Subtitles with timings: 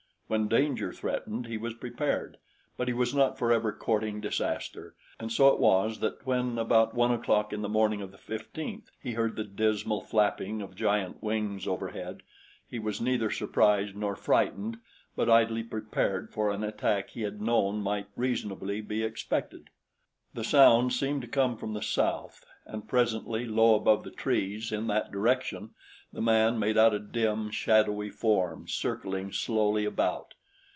[0.31, 2.37] When danger threatened, he was prepared;
[2.77, 7.11] but he was not forever courting disaster, and so it was that when about one
[7.11, 11.67] o'clock in the morning of the fifteenth, he heard the dismal flapping of giant wings
[11.67, 12.23] overhead,
[12.65, 14.77] he was neither surprised nor frightened
[15.17, 19.69] but idly prepared for an attack he had known might reasonably be expected.
[20.33, 24.87] The sound seemed to come from the south, and presently, low above the trees in
[24.87, 25.71] that direction,
[26.13, 30.33] the man made out a dim, shadowy form circling slowly about.